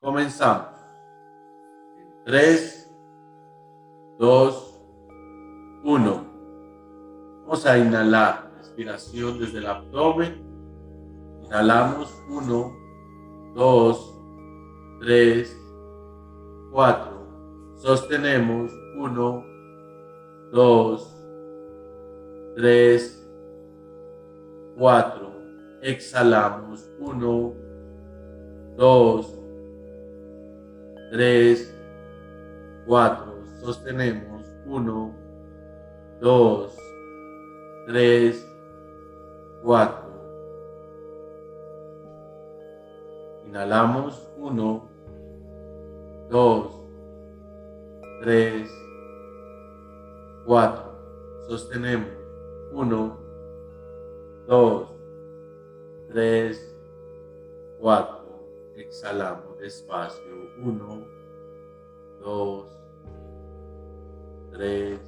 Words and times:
Comenzamos. 0.00 0.68
En 1.98 2.24
3, 2.24 2.94
2, 4.20 4.80
1. 5.82 6.24
Vamos 7.42 7.66
a 7.66 7.78
inhalar. 7.78 8.48
Respiración 8.58 9.40
desde 9.40 9.58
el 9.58 9.66
abdomen. 9.66 10.40
Inhalamos 11.42 12.14
1, 12.30 12.76
2, 13.56 14.20
3, 15.00 15.56
4. 16.70 17.74
Sostenemos 17.74 18.70
1, 18.98 19.44
2, 20.52 21.16
3, 22.54 23.28
4. 24.76 25.32
Exhalamos 25.82 26.88
1, 27.00 27.54
2, 28.76 29.37
3, 31.10 31.74
4. 32.86 33.44
Sostenemos 33.60 34.42
1, 34.66 35.14
2, 36.20 36.76
3, 37.86 38.48
4. 39.62 40.08
Inhalamos 43.46 44.28
1, 44.36 44.88
2, 46.28 46.70
3, 48.22 48.70
4. 50.44 50.82
Sostenemos 51.48 52.08
1, 52.72 53.16
2, 54.46 54.88
3, 56.08 56.76
4. 57.80 58.17
Exhalamos 58.78 59.58
despacio. 59.58 60.22
1, 60.62 61.06
2, 62.20 62.66
3, 64.52 65.00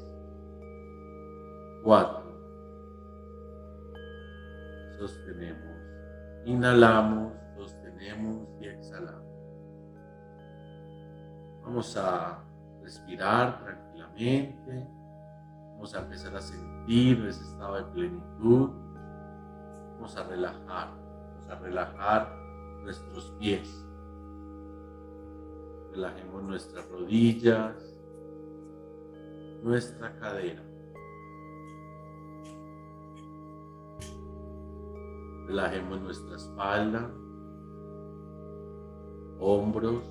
4. 1.85 2.21
Sostenemos. 4.99 5.77
Inhalamos, 6.47 7.33
sostenemos 7.57 8.49
y 8.61 8.67
exhalamos. 8.67 9.31
Vamos 11.62 11.97
a 11.97 12.43
respirar 12.83 13.62
tranquilamente. 13.62 14.89
Vamos 15.75 15.95
a 15.95 16.01
empezar 16.01 16.34
a 16.34 16.41
sentir 16.41 17.25
ese 17.25 17.43
estado 17.45 17.77
de 17.77 17.84
plenitud. 17.93 18.71
Vamos 19.95 20.17
a 20.17 20.25
relajar. 20.25 20.89
Vamos 20.89 21.49
a 21.49 21.55
relajar 21.61 22.40
nuestros 22.83 23.31
pies. 23.39 23.84
Relajemos 25.92 26.42
nuestras 26.42 26.89
rodillas, 26.89 27.75
nuestra 29.62 30.17
cadera. 30.19 30.62
Relajemos 35.47 36.00
nuestra 36.00 36.37
espalda, 36.37 37.11
hombros, 39.41 40.05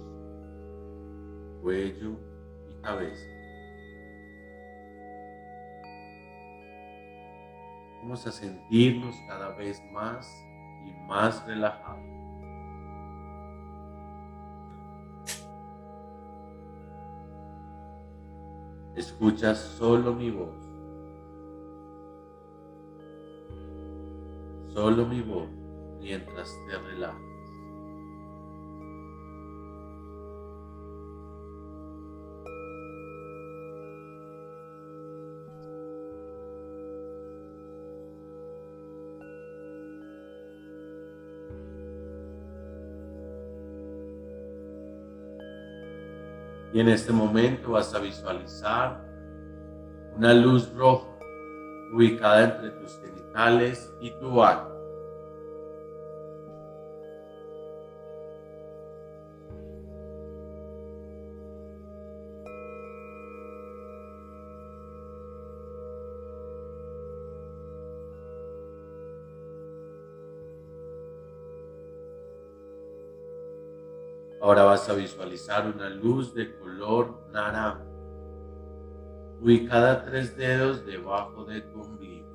cuello 1.61 2.11
y 2.69 2.81
cabeza. 2.81 3.25
Vamos 8.01 8.25
a 8.27 8.31
sentirnos 8.31 9.15
cada 9.27 9.55
vez 9.55 9.81
más 9.91 10.27
y 10.85 10.91
más 11.07 11.45
relajados. 11.45 12.18
Escuchas 18.99 19.57
solo 19.77 20.13
mi 20.13 20.29
voz. 20.29 20.49
Solo 24.73 25.05
mi 25.05 25.21
voz 25.21 25.47
mientras 26.01 26.53
te 26.67 26.77
relajas. 26.77 27.28
Y 46.73 46.79
en 46.79 46.89
este 46.89 47.11
momento 47.11 47.71
vas 47.71 47.93
a 47.93 47.99
visualizar 47.99 49.01
una 50.15 50.33
luz 50.33 50.71
roja 50.75 51.07
ubicada 51.93 52.43
entre 52.43 52.71
tus 52.71 52.99
genitales 52.99 53.93
y 53.99 54.11
tu 54.11 54.43
alma. 54.43 54.68
Ahora 74.49 74.63
vas 74.63 74.89
a 74.89 74.95
visualizar 74.95 75.67
una 75.67 75.89
luz 75.91 76.33
de 76.33 76.57
color 76.57 77.23
naranja, 77.31 77.85
ubicada 79.39 80.03
tres 80.03 80.35
dedos 80.35 80.83
debajo 80.87 81.45
de 81.45 81.61
tu 81.61 81.79
ombligo. 81.79 82.27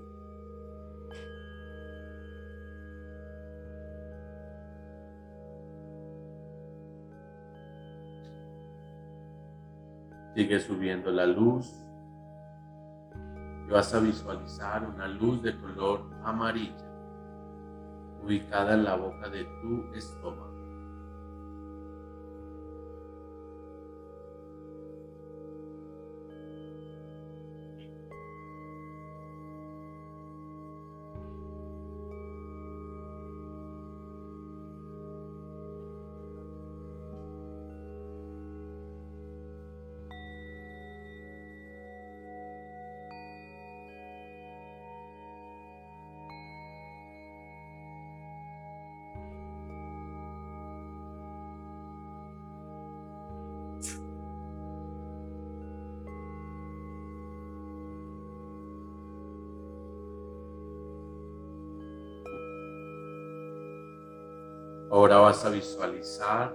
Sigue 10.37 10.61
subiendo 10.61 11.11
la 11.11 11.27
luz 11.27 11.69
y 13.67 13.73
vas 13.73 13.93
a 13.93 13.99
visualizar 13.99 14.89
una 14.89 15.09
luz 15.09 15.43
de 15.43 15.61
color 15.61 16.05
amarilla, 16.23 16.89
ubicada 18.23 18.75
en 18.75 18.85
la 18.85 18.95
boca 18.95 19.29
de 19.29 19.43
tu 19.61 19.93
estómago. 19.97 20.54
Ahora 64.95 65.17
vas 65.17 65.45
a 65.45 65.51
visualizar 65.51 66.55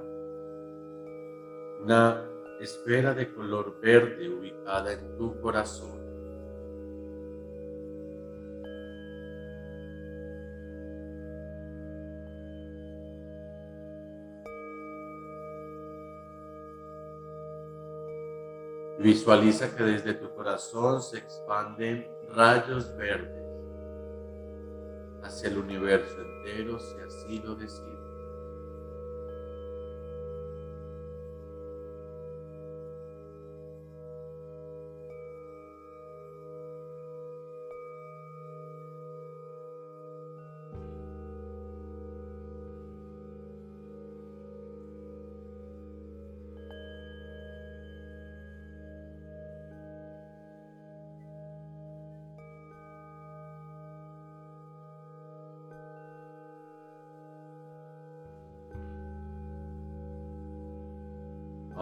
una 1.83 2.25
esfera 2.61 3.13
de 3.13 3.33
color 3.33 3.81
verde 3.81 4.29
ubicada 4.29 4.93
en 4.93 5.17
tu 5.17 5.41
corazón. 5.41 5.99
Visualiza 18.99 19.75
que 19.75 19.83
desde 19.83 20.13
tu 20.13 20.33
corazón 20.33 21.01
se 21.01 21.17
expanden 21.17 22.09
rayos 22.29 22.95
verdes 22.95 23.43
hacia 25.23 25.49
el 25.49 25.57
universo 25.57 26.21
entero 26.21 26.79
si 26.79 26.95
así 27.01 27.39
lo 27.39 27.55
decides. 27.55 27.98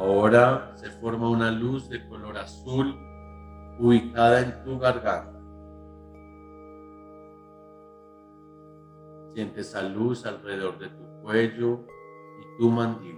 Ahora 0.07 0.71
se 0.77 0.89
forma 0.89 1.29
una 1.29 1.51
luz 1.51 1.89
de 1.89 2.07
color 2.07 2.37
azul 2.37 2.95
ubicada 3.77 4.39
en 4.39 4.63
tu 4.63 4.79
garganta. 4.79 5.37
Siente 9.33 9.59
esa 9.59 9.81
luz 9.81 10.25
alrededor 10.25 10.79
de 10.79 10.87
tu 10.87 11.21
cuello 11.21 11.81
y 12.39 12.57
tu 12.57 12.69
mandíbula. 12.69 13.16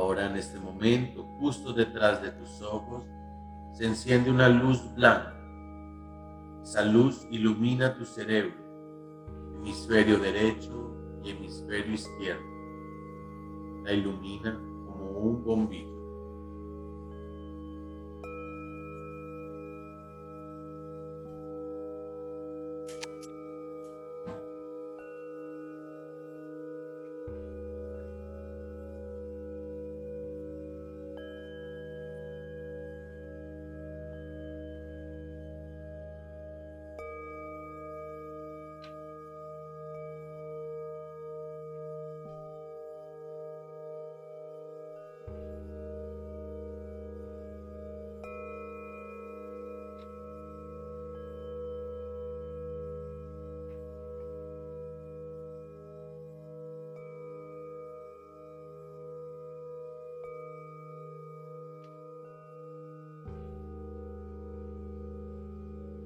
Ahora 0.00 0.24
en 0.24 0.36
este 0.36 0.58
momento, 0.58 1.24
justo 1.38 1.74
detrás 1.74 2.22
de 2.22 2.30
tus 2.30 2.62
ojos, 2.62 3.04
se 3.72 3.84
enciende 3.84 4.30
una 4.30 4.48
luz 4.48 4.82
blanca. 4.94 5.36
Esa 6.62 6.86
luz 6.86 7.26
ilumina 7.30 7.94
tu 7.94 8.06
cerebro, 8.06 8.54
hemisferio 9.58 10.18
derecho 10.18 10.90
y 11.22 11.32
hemisferio 11.32 11.92
izquierdo. 11.92 12.42
La 13.84 13.92
ilumina 13.92 14.58
como 14.86 15.10
un 15.18 15.44
bombillo. 15.44 15.89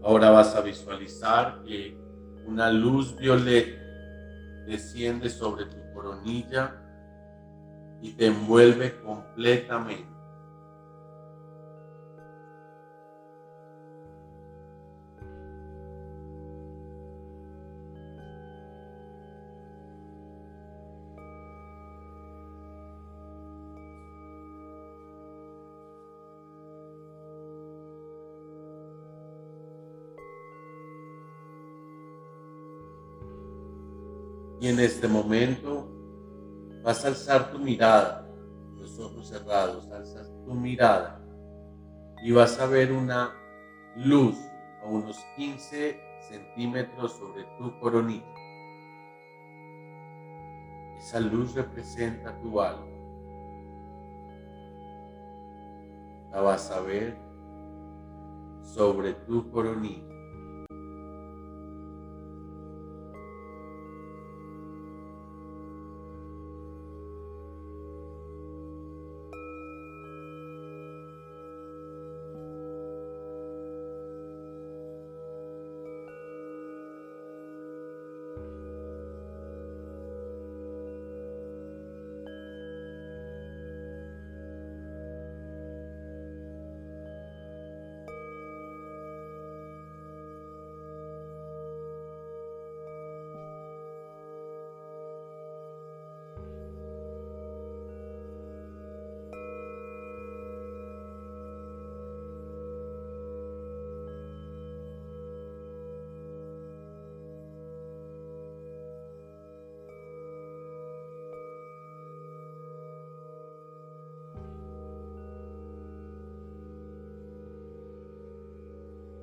Ahora 0.04 0.28
vas 0.28 0.54
a 0.54 0.60
visualizar 0.60 1.62
que 1.64 1.96
una 2.46 2.70
luz 2.70 3.16
violeta 3.16 3.80
desciende 4.66 5.30
sobre 5.30 5.64
tu 5.64 5.78
coronilla 5.94 6.74
y 8.02 8.12
te 8.12 8.26
envuelve 8.26 9.00
completamente. 9.00 10.13
Y 34.64 34.69
en 34.69 34.81
este 34.81 35.06
momento 35.06 35.87
vas 36.82 37.05
a 37.05 37.08
alzar 37.08 37.50
tu 37.52 37.58
mirada, 37.58 38.26
los 38.78 38.99
ojos 38.99 39.28
cerrados, 39.28 39.90
alzas 39.90 40.32
tu 40.46 40.55
mirada 40.55 41.22
y 42.22 42.32
vas 42.32 42.58
a 42.58 42.64
ver 42.64 42.90
una 42.90 43.34
luz 43.94 44.38
a 44.82 44.87
unos 44.87 45.19
15 45.37 46.00
centímetros 46.31 47.12
sobre 47.12 47.44
tu 47.58 47.78
coronilla. 47.78 48.25
Esa 50.96 51.20
luz 51.20 51.55
representa 51.55 52.34
tu 52.40 52.58
alma. 52.58 52.87
La 56.31 56.40
vas 56.40 56.70
a 56.70 56.81
ver 56.81 57.19
sobre 58.62 59.12
tu 59.12 59.50
coronilla. 59.50 60.13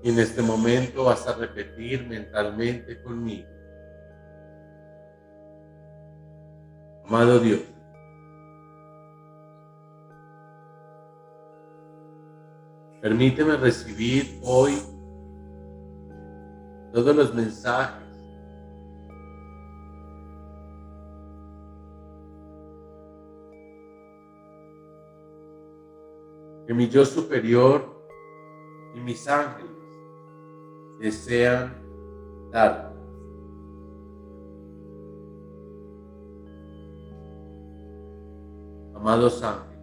Y 0.03 0.09
en 0.09 0.19
este 0.19 0.41
momento 0.41 1.05
vas 1.05 1.27
a 1.27 1.35
repetir 1.35 2.07
mentalmente 2.07 3.01
conmigo. 3.03 3.47
Amado 7.05 7.39
Dios, 7.39 7.59
permíteme 13.01 13.57
recibir 13.57 14.39
hoy 14.43 14.77
todos 16.93 17.15
los 17.15 17.33
mensajes 17.33 18.01
que 26.65 26.73
mi 26.73 26.87
yo 26.87 27.03
superior 27.03 28.01
y 28.95 28.99
mis 29.01 29.27
ángeles 29.27 29.70
desean 31.01 31.73
dar. 32.51 32.93
Amados 38.93 39.41
ángeles, 39.41 39.79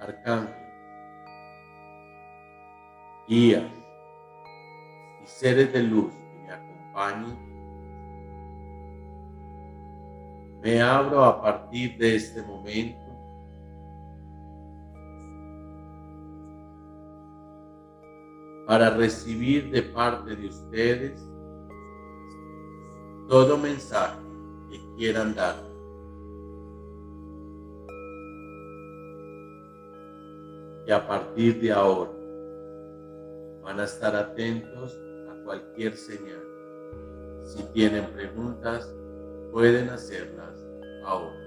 arcángeles, 0.00 0.54
guías 3.26 3.64
y 5.24 5.26
seres 5.26 5.72
de 5.72 5.82
luz 5.82 6.12
que 6.14 6.38
me 6.46 6.52
acompañen, 6.52 7.38
me 10.62 10.80
abro 10.80 11.24
a 11.24 11.42
partir 11.42 11.98
de 11.98 12.14
este 12.14 12.40
momento 12.42 13.07
para 18.68 18.90
recibir 18.90 19.70
de 19.70 19.80
parte 19.80 20.36
de 20.36 20.46
ustedes 20.46 21.26
todo 23.26 23.56
mensaje 23.56 24.20
que 24.70 24.78
quieran 24.94 25.34
dar. 25.34 25.56
Y 30.86 30.92
a 30.92 31.08
partir 31.08 31.62
de 31.62 31.72
ahora 31.72 32.10
van 33.62 33.80
a 33.80 33.84
estar 33.84 34.14
atentos 34.14 34.94
a 35.30 35.44
cualquier 35.44 35.96
señal, 35.96 36.44
Si 37.44 37.62
tienen 37.72 38.04
preguntas, 38.12 38.94
pueden 39.50 39.88
hacerlas 39.88 40.62
ahora. 41.06 41.37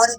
hơn 0.00 0.10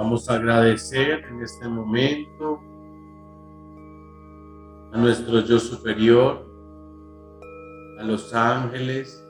Vamos 0.00 0.30
a 0.30 0.36
agradecer 0.36 1.26
en 1.26 1.42
este 1.42 1.68
momento 1.68 2.58
a 4.92 4.96
nuestro 4.96 5.40
yo 5.40 5.58
superior, 5.58 6.42
a 7.98 8.04
los 8.04 8.32
ángeles 8.32 9.22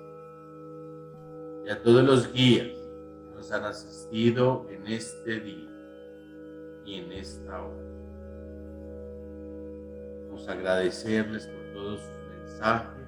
y 1.66 1.70
a 1.70 1.82
todos 1.82 2.04
los 2.04 2.32
guías 2.32 2.68
que 2.68 3.34
nos 3.34 3.50
han 3.50 3.64
asistido 3.64 4.64
en 4.70 4.86
este 4.86 5.40
día 5.40 5.70
y 6.84 7.00
en 7.00 7.12
esta 7.14 7.64
hora. 7.64 7.84
Vamos 10.28 10.48
a 10.48 10.52
agradecerles 10.52 11.48
por 11.48 11.72
todos 11.72 12.00
sus 12.00 12.46
mensajes. 12.46 12.99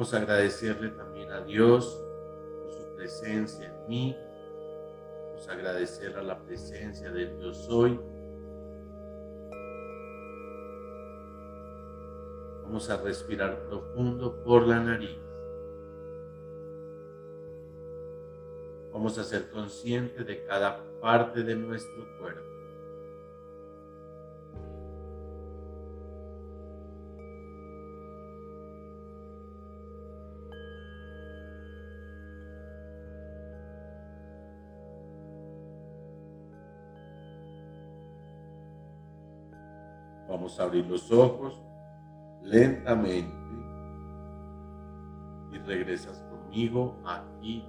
Vamos 0.00 0.14
a 0.14 0.16
agradecerle 0.16 0.88
también 0.92 1.30
a 1.30 1.42
Dios 1.42 2.02
por 2.62 2.72
su 2.72 2.96
presencia 2.96 3.66
en 3.66 3.86
mí. 3.86 4.16
Vamos 5.26 5.46
a 5.46 5.52
agradecer 5.52 6.16
a 6.16 6.22
la 6.22 6.40
presencia 6.40 7.10
del 7.10 7.38
Yo 7.38 7.52
Soy. 7.52 8.00
Vamos 12.62 12.88
a 12.88 12.96
respirar 12.96 13.62
profundo 13.68 14.42
por 14.42 14.66
la 14.66 14.80
nariz. 14.80 15.18
Vamos 18.94 19.18
a 19.18 19.24
ser 19.24 19.50
conscientes 19.50 20.26
de 20.26 20.46
cada 20.46 20.82
parte 21.02 21.42
de 21.42 21.56
nuestro 21.56 22.06
cuerpo. 22.18 22.59
Vamos 40.30 40.60
a 40.60 40.62
abrir 40.62 40.86
los 40.86 41.10
ojos 41.10 41.60
lentamente 42.40 43.34
y 45.52 45.58
regresas 45.58 46.22
conmigo 46.30 46.94
aquí 47.04 47.66